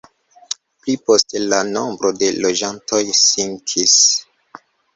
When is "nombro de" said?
1.75-2.31